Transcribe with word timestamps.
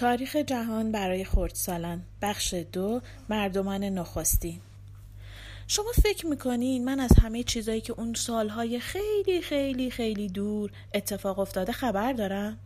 تاریخ 0.00 0.36
جهان 0.36 0.92
برای 0.92 1.24
خردسالان 1.24 2.02
بخش 2.22 2.54
دو 2.54 3.00
مردمان 3.28 3.84
نخستین 3.84 4.60
شما 5.66 5.92
فکر 6.02 6.26
می‌کنین 6.26 6.84
من 6.84 7.00
از 7.00 7.10
همه 7.22 7.42
چیزایی 7.42 7.80
که 7.80 7.92
اون 7.92 8.14
سالهای 8.14 8.80
خیلی 8.80 9.42
خیلی 9.42 9.90
خیلی 9.90 10.28
دور 10.28 10.70
اتفاق 10.94 11.38
افتاده 11.38 11.72
خبر 11.72 12.12
دارم؟ 12.12 12.58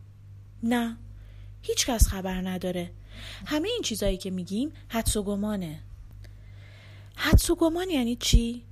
نه. 0.63 0.97
هیچ 1.61 1.85
کس 1.85 2.07
خبر 2.07 2.41
نداره. 2.49 2.91
همه 3.45 3.67
این 3.67 3.81
چیزایی 3.83 4.17
که 4.17 4.31
میگیم 4.31 4.71
حدس 4.87 5.17
و 5.17 5.23
گمانه. 5.23 5.79
حدس 7.15 7.49
و 7.49 7.55
گمان 7.55 7.89
یعنی 7.89 8.15
چی؟ 8.15 8.63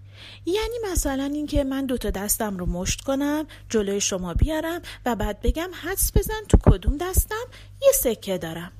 یعنی 0.46 0.76
مثلا 0.92 1.24
اینکه 1.24 1.64
من 1.64 1.86
دوتا 1.86 2.10
دستم 2.10 2.58
رو 2.58 2.66
مشت 2.66 3.02
کنم 3.02 3.48
جلوی 3.70 4.02
شما 4.02 4.34
بیارم 4.34 4.82
و 5.06 5.16
بعد 5.16 5.42
بگم 5.42 5.70
حدس 5.84 6.12
بزن 6.18 6.44
تو 6.50 6.57
کدوم 6.57 6.98
دستم 6.98 7.46
یه 7.82 7.92
سکه 7.92 8.38
دارم. 8.38 8.71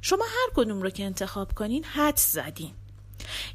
شما 0.00 0.24
هر 0.24 0.54
کدوم 0.54 0.82
رو 0.82 0.90
که 0.90 1.04
انتخاب 1.04 1.54
کنین 1.54 1.84
حدس 1.84 2.32
زدین. 2.32 2.72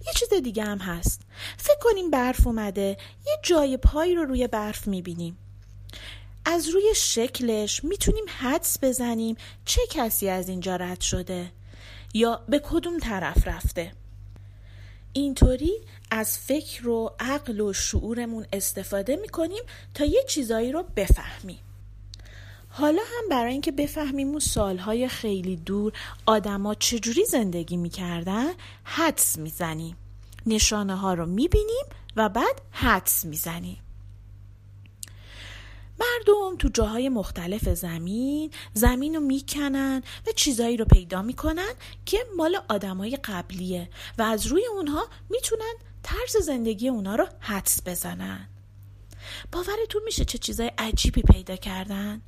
یه 0.08 0.14
چیز 0.16 0.34
دیگه 0.44 0.64
هم 0.64 0.78
هست. 0.78 1.22
فکر 1.58 1.80
کنیم 1.82 2.12
برف 2.12 2.48
اومده 2.48 2.98
یه 3.26 3.40
جای 3.44 3.78
پایی 3.78 4.16
رو 4.16 4.26
روی 4.26 4.48
برف 4.48 4.88
می‌بینیم. 4.88 5.38
از 6.46 6.70
روی 6.70 6.96
شکلش 6.96 7.84
می‌تونیم 7.84 8.26
حدس 8.40 8.78
بزنیم 8.82 9.36
چه 9.66 9.82
کسی 9.90 10.30
از 10.30 10.50
اینجا 10.50 10.76
رد 10.76 11.02
شده 11.02 11.52
یا 12.14 12.42
به 12.50 12.60
کدوم 12.60 13.00
طرف 13.00 13.48
رفته. 13.48 13.92
اینطوری 15.18 15.74
از 16.12 16.38
فکر 16.38 16.88
و 16.88 17.16
عقل 17.20 17.60
و 17.60 17.74
شعورمون 17.74 18.46
استفاده 18.54 19.16
می‌کنیم 19.16 19.64
تا 19.94 20.06
یه 20.06 20.24
چیزایی 20.28 20.72
رو 20.72 20.84
بفهمیم. 20.96 21.60
حالا 22.70 23.02
هم 23.02 23.30
برای 23.30 23.52
اینکه 23.52 23.72
بفهمیم 23.72 24.30
اون 24.30 24.40
سالهای 24.40 25.08
خیلی 25.08 25.56
دور 25.56 25.94
آدما 26.26 26.74
چجوری 26.74 27.26
زندگی 27.26 27.78
می‌کردن 27.78 28.52
حدس 28.84 29.38
می‌زنیم. 29.38 29.98
نشانه 30.46 30.96
ها 30.96 31.14
رو 31.14 31.26
می‌بینیم 31.26 31.86
و 32.16 32.30
بعد 32.30 32.62
حدس 32.72 33.26
می‌زنیم. 33.26 33.78
مردم 36.00 36.58
تو 36.58 36.70
جاهای 36.70 37.10
مختلف 37.10 37.70
زمین 37.70 38.52
زمین 38.74 39.16
رو 39.16 39.22
می‌کنن 39.22 40.04
و 40.28 40.32
چیزایی 40.36 40.78
رو 40.78 40.86
پیدا 40.86 41.22
می‌کنن 41.22 41.74
که 42.06 42.18
مال 42.38 42.58
آدمای 42.70 43.18
قبلیه 43.24 43.90
و 44.18 44.22
از 44.22 44.48
روی 44.48 44.66
اونها 44.66 45.08
می‌تونن 45.30 45.74
طرز 46.04 46.38
زندگی 46.46 46.90
اونا 46.90 47.16
رو 47.16 47.28
حدس 47.40 47.82
بزنن. 47.86 48.48
باورتون 49.52 50.02
میشه 50.06 50.26
چه 50.26 50.38
چیزای 50.38 50.72
عجیبی 50.78 51.22
پیدا 51.22 51.56
کردن؟ 51.56 52.22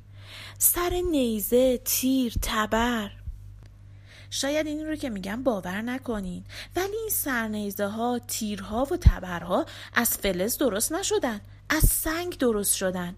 سر 0.58 1.02
نیزه 1.10 1.78
تیر 1.78 2.34
تبر. 2.42 3.10
شاید 4.30 4.66
این 4.66 4.86
رو 4.86 4.96
که 4.96 5.10
میگم 5.10 5.42
باور 5.42 5.82
نکنین 5.82 6.44
ولی 6.76 6.96
این 6.96 7.08
سرنیزه 7.10 7.86
ها 7.86 8.18
تیرها 8.18 8.84
و 8.84 8.96
تبرها 8.96 9.66
از 9.94 10.18
فلز 10.18 10.58
درست 10.58 10.92
نشدن 10.92 11.40
از 11.68 11.84
سنگ 11.84 12.38
درست 12.38 12.74
شدن. 12.74 13.16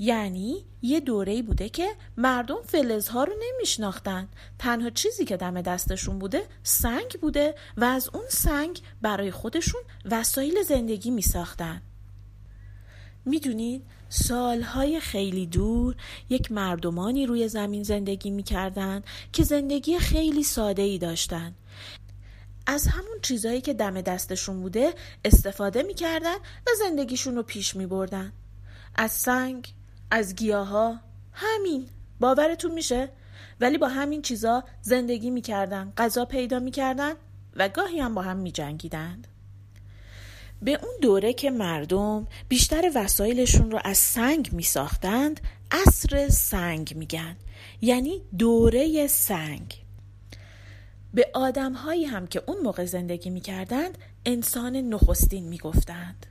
یعنی 0.00 0.64
یه 0.82 1.00
دوره 1.00 1.42
بوده 1.42 1.68
که 1.68 1.88
مردم 2.16 2.62
فلزها 2.66 3.24
رو 3.24 3.32
نمیشناختن. 3.42 4.28
تنها 4.58 4.90
چیزی 4.90 5.24
که 5.24 5.36
دم 5.36 5.62
دستشون 5.62 6.18
بوده 6.18 6.42
سنگ 6.62 7.18
بوده 7.20 7.54
و 7.76 7.84
از 7.84 8.10
اون 8.12 8.24
سنگ 8.28 8.80
برای 9.02 9.30
خودشون 9.30 9.80
وسایل 10.10 10.62
زندگی 10.62 11.10
میساختن. 11.10 11.82
می‌دونید 13.24 13.82
سالهای 14.08 15.00
خیلی 15.00 15.46
دور 15.46 15.96
یک 16.30 16.52
مردمانی 16.52 17.26
روی 17.26 17.48
زمین 17.48 17.82
زندگی 17.82 18.30
می‌کردن 18.30 19.02
که 19.32 19.42
زندگی 19.44 19.98
خیلی 19.98 20.42
ساده 20.42 20.82
ای 20.82 20.98
داشتن. 20.98 21.54
از 22.66 22.86
همون 22.86 23.18
چیزهایی 23.22 23.60
که 23.60 23.74
دم 23.74 24.00
دستشون 24.00 24.60
بوده 24.60 24.94
استفاده 25.24 25.82
می‌کردن 25.82 26.36
و 26.36 26.70
زندگیشون 26.78 27.36
رو 27.36 27.42
پیش 27.42 27.76
میبردن. 27.76 28.32
از 28.94 29.12
سنگ 29.12 29.74
از 30.10 30.34
گیاها. 30.34 31.00
همین. 31.32 31.88
باورتون 32.20 32.72
میشه؟ 32.72 33.08
ولی 33.60 33.78
با 33.78 33.88
همین 33.88 34.22
چیزا 34.22 34.64
زندگی 34.82 35.30
می‌کردن 35.30 35.92
غذا 35.96 36.24
پیدا 36.24 36.58
می‌کردن 36.58 37.14
و 37.56 37.68
گاهی 37.68 38.00
هم 38.00 38.14
با 38.14 38.22
هم 38.22 38.36
میجنگیدند. 38.36 39.28
به 40.62 40.78
اون 40.82 40.94
دوره 41.02 41.32
که 41.32 41.50
مردم 41.50 42.26
بیشتر 42.48 42.90
وسایلشون 42.94 43.70
رو 43.70 43.80
از 43.84 43.98
سنگ 43.98 44.52
میساختند 44.52 45.40
اصر 45.70 46.28
سنگ 46.28 46.96
میگن. 46.96 47.36
یعنی 47.80 48.22
دوره 48.38 49.06
سنگ. 49.06 49.84
به 51.14 51.30
آدم 51.34 51.72
هایی 51.72 52.04
هم 52.04 52.26
که 52.26 52.42
اون 52.46 52.56
موقع 52.60 52.84
زندگی 52.84 53.30
می‌کردند 53.30 53.98
انسان 54.24 54.76
نخستین 54.76 55.48
می‌گفتند. 55.48 56.26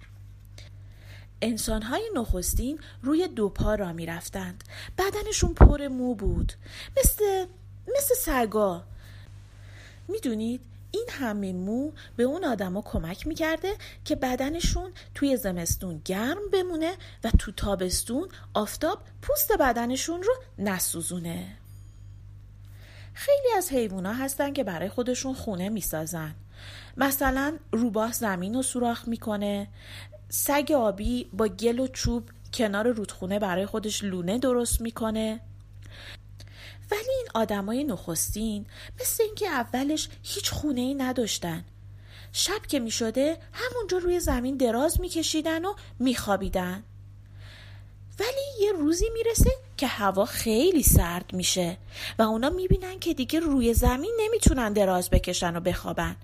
انسانهای 1.42 2.10
نخستین 2.16 2.80
روی 3.02 3.28
دو 3.28 3.50
پا 3.50 3.76
را 3.76 3.94
می 3.94 4.06
رفتند. 4.06 4.64
بدنشون 4.98 5.54
پر 5.54 5.88
مو 5.88 6.16
بود. 6.16 6.54
مثل 6.98 7.46
مثل 7.98 8.16
سگا. 8.16 8.84
می‌دونید 10.08 10.62
این 10.92 11.06
همه 11.10 11.54
مو 11.54 11.92
به 12.16 12.24
اون 12.24 12.46
آدما 12.46 12.82
کمک 12.82 13.28
می‌کرده 13.28 13.74
که 14.06 14.16
بدنشون 14.16 14.92
توی 15.16 15.38
زمستون 15.38 16.02
گرم 16.06 16.50
بمونه 16.54 16.94
و 17.24 17.32
تو 17.40 17.52
تابستون 17.52 18.30
آفتاب 18.54 19.02
پوست 19.22 19.52
بدنشون 19.52 20.24
رو 20.24 20.34
نسوزونه. 20.58 21.48
خیلی 23.14 23.54
از 23.58 23.72
حیوونا 23.72 24.14
هستن 24.14 24.54
که 24.54 24.64
برای 24.64 24.90
خودشون 24.90 25.34
خونه 25.34 25.70
می‌سازن. 25.70 26.36
مثلا 26.98 27.58
روباه 27.72 28.12
زمین 28.12 28.54
رو 28.54 28.62
سوراخ 28.62 29.08
می‌کنه. 29.08 29.68
سگ 30.30 30.72
آبی 30.76 31.30
با 31.34 31.48
گل 31.48 31.80
و 31.80 31.88
چوب 31.88 32.30
کنار 32.54 32.92
رودخونه 32.92 33.40
برای 33.40 33.66
خودش 33.66 34.04
لونه 34.04 34.38
درست 34.38 34.82
می‌کنه. 34.82 35.40
ولی 36.92 37.12
این 37.18 37.28
آدمای 37.34 37.84
نخستین 37.84 38.66
مثل 39.02 39.24
اینکه 39.24 39.48
اولش 39.48 40.10
هیچ 40.24 40.52
خونه 40.52 40.82
ای 40.82 40.94
نداشتن. 40.94 41.66
شب 42.34 42.62
که 42.68 42.80
می 42.80 42.92
شده 42.92 43.38
همونجا 43.54 43.98
روی 43.98 44.20
زمین 44.20 44.58
دراز 44.58 45.02
میکشیدن 45.02 45.66
و 45.66 45.74
میخوابیدن. 46.00 46.84
ولی 48.20 48.66
یه 48.66 48.72
روزی 48.72 49.06
می‌رسه 49.14 49.52
که 49.78 49.88
هوا 49.88 50.26
خیلی 50.26 50.84
سرد 50.84 51.34
میشه 51.34 51.78
و 52.20 52.22
اونا 52.22 52.50
می‌بینن 52.50 53.00
که 53.00 53.14
دیگه 53.14 53.40
روی 53.40 53.74
زمین 53.74 54.14
نمی‌تونن 54.20 54.74
دراز 54.74 55.10
بکشن 55.10 55.56
و 55.56 55.60
بخوابن. 55.60 56.16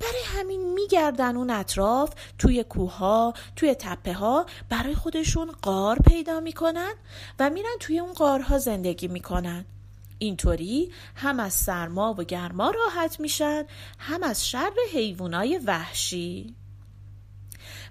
برای 0.00 0.22
همین 0.26 0.72
میگردن 0.72 1.36
اون 1.36 1.50
اطراف 1.50 2.10
توی 2.38 2.64
کوها 2.64 3.34
توی 3.56 3.74
تپه 3.74 4.12
ها 4.12 4.46
برای 4.68 4.94
خودشون 4.94 5.52
قار 5.62 5.98
پیدا 5.98 6.40
می‌کنن 6.40 6.94
و 7.38 7.50
میرن 7.50 7.76
توی 7.80 7.98
اون 7.98 8.12
قارها 8.12 8.58
زندگی 8.58 9.08
می‌کنن. 9.08 9.64
اینطوری 10.18 10.92
هم 11.14 11.40
از 11.40 11.54
سرما 11.54 12.14
و 12.18 12.24
گرما 12.24 12.70
راحت 12.70 13.20
میشن 13.20 13.64
هم 13.98 14.22
از 14.22 14.48
شر 14.48 14.72
حیوانای 14.92 15.58
وحشی. 15.58 16.54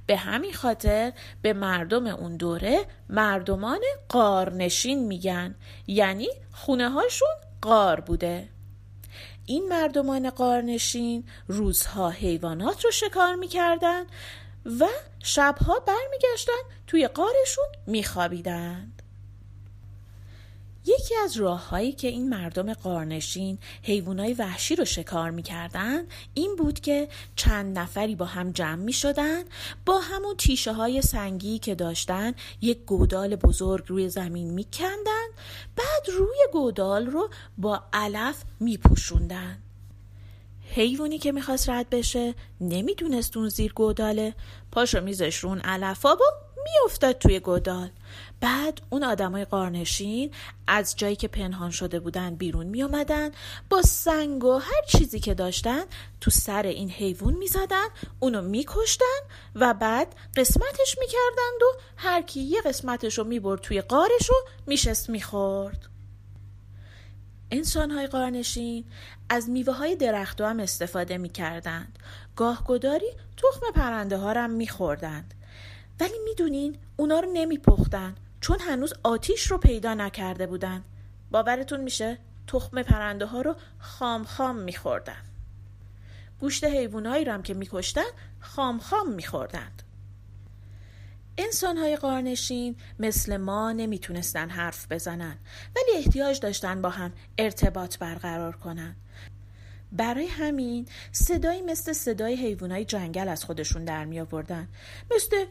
به 0.07 0.17
همین 0.17 0.53
خاطر 0.53 1.13
به 1.41 1.53
مردم 1.53 2.07
اون 2.07 2.37
دوره 2.37 2.85
مردمان 3.09 3.79
قارنشین 4.09 5.07
میگن. 5.07 5.55
یعنی 5.87 6.29
خونه 6.51 6.89
هاشون 6.89 7.35
قار 7.61 7.99
بوده. 7.99 8.49
این 9.45 9.67
مردمان 9.67 10.29
قارنشین 10.29 11.23
روزها 11.47 12.09
حیوانات 12.09 12.85
رو 12.85 12.91
شکار 12.91 13.35
می‌کردن 13.35 14.03
و 14.79 14.87
شبها 15.23 15.79
برمیگشتن 15.79 16.61
توی 16.87 17.07
قارشون 17.07 17.67
میخوابیدن. 17.87 18.91
یکی 20.87 21.15
از 21.23 21.37
راههایی 21.37 21.91
که 21.91 22.07
این 22.07 22.29
مردم 22.29 22.73
قارنشین 22.73 23.57
حیوانای 23.83 24.33
وحشی 24.33 24.75
رو 24.75 24.85
شکار 24.85 25.31
می‌کردن 25.31 26.03
این 26.33 26.55
بود 26.55 26.79
که 26.79 27.07
چند 27.35 27.79
نفری 27.79 28.15
با 28.15 28.25
هم 28.25 28.51
جمع 28.51 28.83
می 28.83 28.93
شدن 28.93 29.43
با 29.85 29.99
همون 29.99 30.35
تیشه 30.37 30.73
های 30.73 31.01
سنگی 31.01 31.59
که 31.59 31.75
داشتن 31.75 32.33
یک 32.61 32.77
گودال 32.85 33.35
بزرگ 33.35 33.83
روی 33.87 34.09
زمین 34.09 34.49
میکندن 34.49 35.27
بعد 35.75 36.09
روی 36.17 36.37
گودال 36.51 37.05
رو 37.05 37.29
با 37.57 37.83
علف 37.93 38.43
میپوشوندن. 38.59 39.57
حیوانی 40.69 41.17
که 41.17 41.31
می‌خواست 41.31 41.69
رد 41.69 41.89
بشه 41.89 42.35
نمی‌دونست 42.61 43.37
اون 43.37 43.49
زیر 43.49 43.73
گوداله. 43.73 44.35
پاشو 44.71 45.01
میزش 45.01 45.37
رو 45.37 45.49
اون 45.49 45.59
علفا 45.59 46.15
و 46.15 46.46
میافتاد 46.73 47.17
توی 47.17 47.39
گودال 47.39 47.89
بعد 48.39 48.81
اون 48.89 49.03
آدمای 49.03 49.45
قارنشین 49.45 50.31
از 50.67 50.95
جایی 50.95 51.15
که 51.15 51.27
پنهان 51.27 51.71
شده 51.71 51.99
بودن 51.99 52.35
بیرون 52.35 52.65
می 52.65 52.83
اومدن 52.83 53.31
با 53.69 53.81
سنگ 53.81 54.43
و 54.43 54.57
هر 54.57 54.81
چیزی 54.87 55.19
که 55.19 55.33
داشتن 55.33 55.83
تو 56.21 56.31
سر 56.31 56.63
این 56.63 56.89
حیوان 56.89 57.33
می 57.33 57.47
زدن 57.47 57.87
اونو 58.19 58.41
می 58.41 58.65
کشتن 58.67 59.19
و 59.55 59.73
بعد 59.73 60.15
قسمتش 60.35 60.97
می 60.99 61.07
کردند 61.07 61.61
و 61.61 61.79
هر 61.97 62.21
کی 62.21 62.39
یه 62.39 62.61
قسمتش 62.61 63.17
رو 63.17 63.23
می 63.23 63.39
برد 63.39 63.61
توی 63.61 63.81
قارش 63.81 64.29
رو 64.29 64.35
میشست 64.67 65.09
می 65.09 65.21
خورد 65.21 65.87
انسانهای 67.51 68.07
قارنشین 68.07 68.85
از 69.29 69.49
میوه 69.49 69.73
های 69.73 69.95
درخت 69.95 70.41
هم 70.41 70.59
استفاده 70.59 71.17
می 71.17 71.29
کردند. 71.29 71.99
گاهگداری 72.35 73.11
تخم 73.37 73.71
پرنده 73.75 74.17
ها 74.17 74.33
هم 74.33 74.49
می 74.49 74.67
خوردند. 74.67 75.33
ولی 75.99 76.19
می‌دونین 76.25 76.77
اونا 76.97 77.19
رو 77.19 77.29
نمی 77.33 77.57
پختن 77.57 78.15
چون 78.41 78.59
هنوز 78.59 78.93
آتیش 79.03 79.51
رو 79.51 79.57
پیدا 79.57 79.93
نکرده 79.93 80.47
بودن. 80.47 80.83
باورتون 81.31 81.81
میشه 81.81 82.17
تخم 82.47 82.83
پرنده 82.83 83.25
ها 83.25 83.41
رو 83.41 83.55
خام 83.79 84.23
خام 84.23 84.55
می 84.55 84.73
خوردن. 84.73 85.21
گوشت 86.39 86.63
حیوانایی 86.63 87.25
رو 87.25 87.31
هم 87.31 87.43
که 87.43 87.53
میکشتن 87.53 88.09
خام 88.39 88.79
خام 88.79 89.11
میخوردند. 89.11 89.83
انسانهای 91.37 91.95
قارنشین 91.95 92.75
مثل 92.99 93.37
ما 93.37 93.71
نمی‌تونستن 93.71 94.49
حرف 94.49 94.91
بزنن 94.91 95.37
ولی 95.75 95.97
احتیاج 95.97 96.39
داشتن 96.39 96.81
با 96.81 96.89
هم 96.89 97.13
ارتباط 97.37 97.97
برقرار 97.97 98.55
کنن. 98.55 98.95
برای 99.91 100.27
همین 100.27 100.87
صدایی 101.11 101.61
مثل 101.61 101.93
صدای 101.93 102.35
حیوانای 102.35 102.85
جنگل 102.85 103.27
از 103.27 103.45
خودشون 103.45 103.85
در 103.85 104.05
می 104.05 104.19
آوردن 104.19 104.67
مثل 105.15 105.45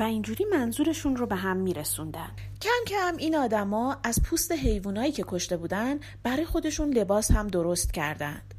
و 0.00 0.02
اینجوری 0.02 0.44
منظورشون 0.44 1.16
رو 1.16 1.26
به 1.26 1.36
هم 1.36 1.56
میرسوندن. 1.56 2.30
کم 2.62 2.84
کم 2.86 3.16
این 3.18 3.36
آدما 3.36 3.96
از 4.04 4.22
پوست 4.22 4.52
حیوانایی 4.52 5.12
که 5.12 5.24
کشته 5.28 5.56
بودن 5.56 6.00
برای 6.22 6.44
خودشون 6.44 6.90
لباس 6.90 7.30
هم 7.30 7.48
درست 7.48 7.92
کردند. 7.92 8.54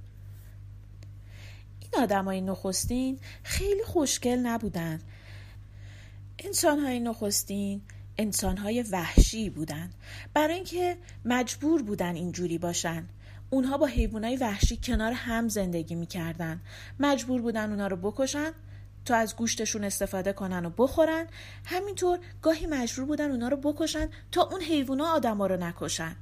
این 1.80 2.04
آدمای 2.04 2.42
نخستین 2.42 3.20
خیلی 3.44 3.84
خوشگل 3.84 4.38
نبودن. 4.38 5.00
انسانهای 6.40 7.00
نخستین 7.00 7.82
انسانهای 8.18 8.82
وحشی 8.82 9.50
بودن. 9.50 9.90
برای 10.34 10.56
اینکه 10.56 10.98
مجبور 11.26 11.84
بودن 11.84 12.16
اینجوری 12.16 12.58
باشن. 12.58 13.08
اونها 13.50 13.78
با 13.78 13.86
حیوانای 13.86 14.36
وحشی 14.38 14.80
کنار 14.84 15.12
هم 15.12 15.48
زندگی 15.48 15.96
می‌کردن. 15.96 16.62
مجبور 17.00 17.42
بودن 17.42 17.70
اونها 17.70 17.88
رو 17.88 17.98
بکشن 17.98 18.52
تا 19.06 19.16
از 19.16 19.36
گوشتشون 19.36 19.84
استفاده 19.84 20.34
کنن 20.34 20.66
و 20.66 20.70
بخورن. 20.78 21.28
همینطور 21.66 22.20
گاهی 22.42 22.66
مجبور 22.66 23.06
بودن 23.06 23.32
اونا 23.32 23.48
رو 23.48 23.58
بکشن 23.58 24.10
تا 24.32 24.42
اون 24.52 24.62
حیوونا 24.62 25.06
آدما 25.06 25.48
رو 25.48 25.58
نکشن. 25.58 26.16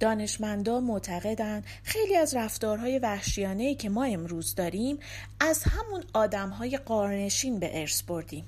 دانشمندا 0.00 0.80
معتقدن 0.80 1.62
خیلی 1.82 2.16
از 2.16 2.36
رفتارهای 2.36 2.98
وحشیانه 2.98 3.74
که 3.74 3.88
ما 3.88 4.04
امروز 4.04 4.54
داریم 4.54 4.98
از 5.40 5.62
همون 5.62 6.04
آدمهای 6.12 6.78
قارنشین 6.78 7.58
به 7.58 7.80
ارث 7.80 8.02
بردیم. 8.02 8.44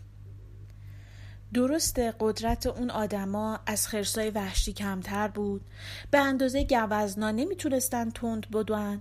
درسته 1.54 2.14
قدرت 2.20 2.66
اون 2.66 2.90
آدما 2.90 3.60
از 3.66 3.88
خرسای 3.88 4.30
وحشی 4.30 4.72
کمتر 4.72 5.28
بود. 5.28 5.64
به 6.10 6.18
اندازه 6.18 6.64
گوزنا 6.64 7.30
نمی‌تونستن 7.30 8.10
تند 8.10 8.50
بدون 8.50 9.00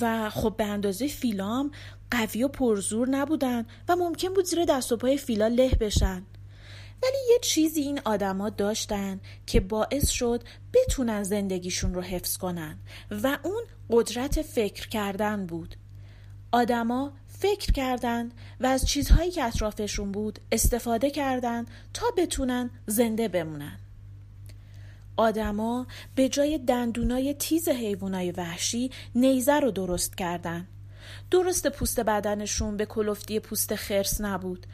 و 0.00 0.30
خب 0.30 0.54
به 0.56 0.64
اندازه 0.64 1.08
فیلام 1.08 1.70
قوی 2.10 2.44
و 2.44 2.48
پرزور 2.48 3.08
نبودن 3.08 3.66
و 3.88 3.96
ممکن 3.96 4.34
بود 4.34 4.44
زیر 4.44 4.64
دست 4.64 4.92
و 4.92 4.96
پای 4.96 5.18
فیلا 5.18 5.46
له 5.46 5.70
بشن. 5.80 6.22
ولی 7.02 7.18
یه 7.30 7.38
چیزی 7.42 7.80
این 7.80 8.00
آدما 8.04 8.50
داشتن 8.50 9.20
که 9.46 9.60
باعث 9.60 10.08
شد 10.08 10.42
بتونن 10.74 11.22
زندگیشون 11.22 11.94
رو 11.94 12.00
حفظ 12.00 12.36
کنن 12.36 12.78
و 13.10 13.38
اون 13.42 13.62
قدرت 13.90 14.42
فکر 14.42 14.88
کردن 14.88 15.46
بود. 15.46 15.76
آدما 16.52 17.12
فکر 17.26 17.72
کردند 17.72 18.34
و 18.60 18.66
از 18.66 18.86
چیزهایی 18.86 19.30
که 19.30 19.44
اطرافشون 19.44 20.12
بود 20.12 20.38
استفاده 20.52 21.10
کردند 21.10 21.70
تا 21.94 22.06
بتونن 22.16 22.70
زنده 22.86 23.28
بمونن. 23.28 23.78
آدما 25.18 25.86
به 26.14 26.28
جای 26.28 26.58
دندونای 26.58 27.34
تیز 27.34 27.68
حیوانای 27.68 28.30
وحشی 28.30 28.90
نیزه 29.14 29.60
رو 29.60 29.70
درست 29.70 30.16
کردن. 30.16 30.68
درست 31.30 31.66
پوست 31.66 32.00
بدنشون 32.00 32.76
به 32.76 32.86
کلفتی 32.86 33.40
پوست 33.40 33.74
خرس 33.74 34.20
نبود 34.20 34.66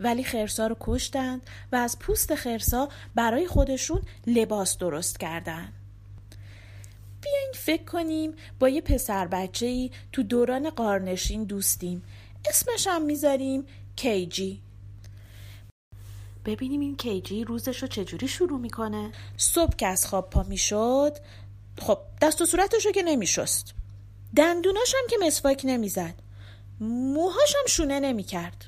ولی 0.00 0.24
خرسا 0.24 0.66
رو 0.66 0.76
کشتند 0.80 1.42
و 1.72 1.76
از 1.76 1.98
پوست 1.98 2.34
خرسا 2.34 2.88
برای 3.14 3.46
خودشون 3.46 4.02
لباس 4.26 4.78
درست 4.78 5.20
کردن. 5.20 5.72
بیاین 7.22 7.52
فکر 7.54 7.84
کنیم 7.84 8.32
با 8.58 8.68
یه 8.68 8.80
پسر 8.80 9.26
بچه 9.26 9.66
ای 9.66 9.90
تو 10.12 10.22
دوران 10.22 10.70
قارنشین 10.70 11.44
دوستیم 11.44 12.02
اسمش 12.48 12.86
هم 12.86 13.02
می‌ذاریم 13.02 13.64
کیجی 13.96 14.60
ببینیم 16.50 16.80
این 16.80 16.96
کیجی 16.96 17.44
روزش 17.44 17.82
رو 17.82 17.88
چجوری 17.88 18.28
شروع 18.28 18.60
می‌کنه. 18.60 19.12
صبح 19.36 19.76
که 19.76 19.86
از 19.86 20.06
خواب 20.06 20.30
پا 20.30 20.42
می‌شد 20.42 21.16
خب 21.80 21.98
دست 22.22 22.42
و 22.42 22.46
صورتش 22.46 22.86
رو 22.86 22.92
که 22.92 23.02
نمیشست. 23.02 23.74
دندوناش 24.36 24.94
هم 24.94 25.06
که 25.10 25.16
مسواک 25.26 25.62
نمی‌زد. 25.64 26.14
موهاش 26.80 27.54
هم 27.58 27.66
شونه 27.66 28.00
نمی‌کرد. 28.00 28.66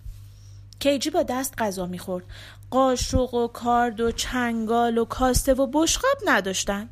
کیجی 0.80 1.10
با 1.10 1.22
دست 1.22 1.54
غذا 1.58 1.86
می‌خورد. 1.86 2.24
قاشق 2.70 3.34
و 3.34 3.48
کارد 3.48 4.00
و 4.00 4.12
چنگال 4.12 4.98
و 4.98 5.04
کاسته 5.04 5.54
و 5.54 5.66
بشقاب 5.66 6.16
نداشتن. 6.26 6.88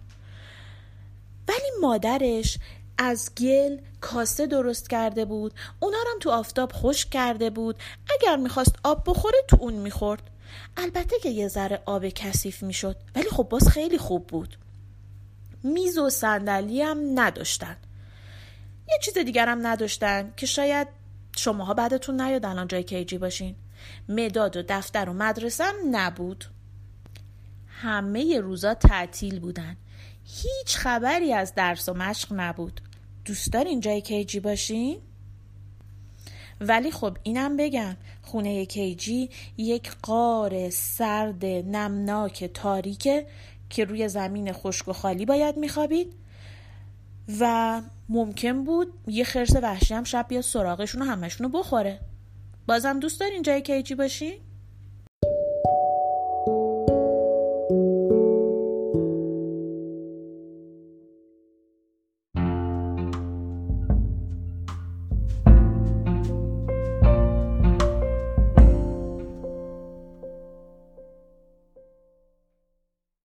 ولی 1.49 1.71
مادرش 1.81 2.59
از 2.99 3.31
گل 3.35 3.79
کاسه 4.01 4.47
درست 4.47 4.91
کرده 4.91 5.25
بود. 5.25 5.55
اونا 5.81 5.99
هم 5.99 6.19
تو 6.21 6.31
آفتاب 6.31 6.73
خشک 6.73 7.11
کرده 7.11 7.51
بود. 7.51 7.77
اگر 8.21 8.37
می‌خواست 8.37 8.75
آب 8.85 9.03
بخوره 9.07 9.39
تو 9.49 9.57
اون 9.61 9.75
می‌خورد. 9.75 10.31
البته 10.76 11.19
که 11.23 11.29
یه 11.29 11.49
ذره 11.49 11.82
آب 11.87 12.08
کثیف 12.08 12.62
می‌شد 12.62 12.97
ولی 13.14 13.31
خب 13.31 13.43
باز 13.43 13.69
خیلی 13.69 13.99
خوب 13.99 14.26
بود. 14.26 14.58
میز 15.62 15.99
و 15.99 16.11
صندلی 16.11 16.82
هم 16.82 17.20
نداشتن. 17.20 17.76
یه 18.88 18.99
چیز 19.02 19.19
دیگر 19.19 19.49
هم 19.49 19.67
نداشتن 19.67 20.32
که 20.37 20.47
شاید 20.47 20.88
شماها 21.37 21.75
بعدتون 21.75 22.20
نیاد 22.20 22.47
الان 22.47 22.69
جای 22.69 22.82
کیجی 22.82 23.19
باشین. 23.19 23.56
مداد 24.08 24.56
و 24.56 24.62
دفتر 24.69 25.08
و 25.08 25.12
مدرسه 25.12 25.64
هم 25.64 25.75
نبود. 25.91 26.44
همه 27.69 28.41
روزا 28.41 28.75
تعطیل 28.75 29.41
بودن. 29.41 29.76
هیچ 30.25 30.76
خبری 30.76 31.32
از 31.32 31.55
درس 31.55 31.88
و 31.88 31.94
مشق 31.94 32.29
نبود. 32.32 32.81
دوست 33.25 33.53
دارین 33.53 33.81
جای 33.81 34.00
کیجی 34.00 34.41
باشین؟ 34.41 35.00
ولی 36.61 36.91
خب 36.91 37.17
اینم 37.23 37.57
بگم 37.57 37.97
خونه 38.23 38.67
کیجی 38.67 39.31
یک 39.57 39.91
قار 40.03 40.71
سرد 40.71 41.45
نمناک 41.45 42.45
تاریکه 42.45 43.27
که 43.70 43.84
روی 43.84 44.08
زمین 44.08 44.53
خشک 44.53 44.89
و 44.89 44.93
خالی 44.93 45.27
باید 45.27 45.56
میخوابید 45.56 46.15
و 47.41 47.82
ممکن 48.08 48.65
بود 48.65 48.93
یه 49.06 49.25
خرس 49.25 49.56
وحشی 49.63 49.94
هم 49.94 50.05
شب 50.05 50.27
بیاد 50.29 50.43
سراغشون 50.43 51.03
و 51.03 51.05
همشون 51.05 51.53
رو 51.53 51.58
بخوره 51.58 52.01
بازم 52.67 53.01
دوست 53.01 53.20
دارین 53.20 53.43
جای 53.43 53.63
کیجی 53.63 53.94
باشین؟ 53.94 54.39